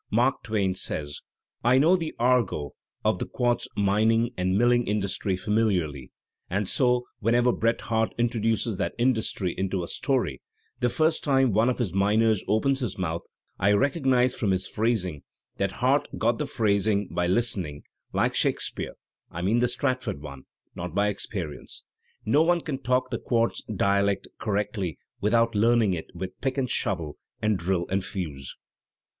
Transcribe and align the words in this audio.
"Mark 0.11 0.41
Twain 0.41 0.73
says: 0.73 1.19
"I 1.63 1.77
know 1.77 1.95
the 1.95 2.15
argot 2.17 2.71
of 3.05 3.19
the 3.19 3.27
quartz 3.27 3.67
mining 3.77 4.31
and 4.35 4.57
milling 4.57 4.87
industry 4.87 5.35
famiUarly; 5.37 6.09
and 6.49 6.67
so 6.67 7.05
whenever 7.19 7.51
Bret 7.51 7.81
Harte 7.81 8.15
introduces 8.17 8.79
that 8.79 8.95
industry 8.97 9.53
into 9.55 9.83
a 9.83 9.87
story, 9.87 10.41
the 10.79 10.89
first 10.89 11.23
time 11.23 11.53
one 11.53 11.69
of 11.69 11.77
his 11.77 11.93
miners 11.93 12.43
opens 12.47 12.79
his 12.79 12.97
mouth 12.97 13.21
I 13.59 13.73
recognize 13.73 14.33
from 14.33 14.49
his 14.49 14.67
phrasing 14.67 15.21
that 15.57 15.73
Harte 15.73 16.07
got 16.17 16.39
the 16.39 16.47
phrasing 16.47 17.07
by 17.09 17.27
listening— 17.27 17.83
like 18.11 18.33
Shakespeare— 18.33 18.93
I 19.29 19.43
mean 19.43 19.59
the 19.59 19.67
Stratford 19.67 20.19
one— 20.19 20.45
not 20.75 20.95
by 20.95 21.09
experience. 21.09 21.83
No 22.25 22.41
one 22.41 22.61
can 22.61 22.79
talk 22.81 23.11
the 23.11 23.19
quartz 23.19 23.61
dialect 23.65 24.27
correctly 24.39 24.97
without 25.19 25.53
learning 25.53 25.93
it 25.93 26.07
with 26.15 26.41
pick 26.41 26.57
and 26.57 26.67
shovel 26.67 27.17
and 27.39 27.55
drill 27.55 27.85
and 27.89 28.03
fuse." 28.03 28.57